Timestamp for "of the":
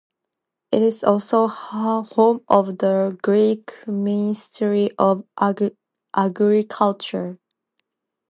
2.47-3.19